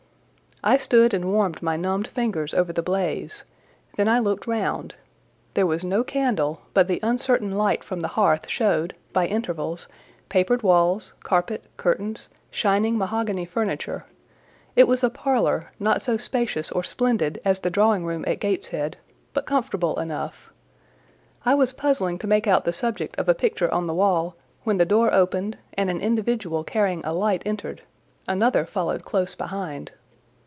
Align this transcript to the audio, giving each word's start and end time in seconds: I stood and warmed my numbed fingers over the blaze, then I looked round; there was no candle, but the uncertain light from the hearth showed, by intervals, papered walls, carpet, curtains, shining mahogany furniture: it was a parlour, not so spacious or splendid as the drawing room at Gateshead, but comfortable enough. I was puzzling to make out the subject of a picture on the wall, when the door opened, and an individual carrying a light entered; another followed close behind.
I 0.63 0.77
stood 0.77 1.15
and 1.15 1.25
warmed 1.25 1.63
my 1.63 1.75
numbed 1.75 2.07
fingers 2.07 2.53
over 2.53 2.71
the 2.71 2.83
blaze, 2.83 3.45
then 3.97 4.07
I 4.07 4.19
looked 4.19 4.45
round; 4.45 4.93
there 5.55 5.65
was 5.65 5.83
no 5.83 6.03
candle, 6.03 6.61
but 6.75 6.85
the 6.87 6.99
uncertain 7.01 7.53
light 7.57 7.83
from 7.83 8.01
the 8.01 8.09
hearth 8.09 8.47
showed, 8.47 8.93
by 9.11 9.25
intervals, 9.25 9.87
papered 10.29 10.61
walls, 10.61 11.13
carpet, 11.23 11.65
curtains, 11.77 12.29
shining 12.51 12.95
mahogany 12.95 13.43
furniture: 13.43 14.05
it 14.75 14.87
was 14.87 15.03
a 15.03 15.09
parlour, 15.09 15.71
not 15.79 15.99
so 16.03 16.15
spacious 16.15 16.71
or 16.71 16.83
splendid 16.83 17.41
as 17.43 17.61
the 17.61 17.71
drawing 17.71 18.05
room 18.05 18.23
at 18.27 18.39
Gateshead, 18.39 18.97
but 19.33 19.47
comfortable 19.47 19.97
enough. 19.99 20.51
I 21.43 21.55
was 21.55 21.73
puzzling 21.73 22.19
to 22.19 22.27
make 22.27 22.45
out 22.45 22.65
the 22.65 22.71
subject 22.73 23.15
of 23.15 23.27
a 23.27 23.33
picture 23.33 23.73
on 23.73 23.87
the 23.87 23.95
wall, 23.95 24.35
when 24.63 24.77
the 24.77 24.85
door 24.85 25.11
opened, 25.11 25.57
and 25.73 25.89
an 25.89 26.01
individual 26.01 26.63
carrying 26.63 27.03
a 27.03 27.13
light 27.13 27.41
entered; 27.47 27.81
another 28.27 28.67
followed 28.67 29.03
close 29.03 29.33
behind. 29.33 29.93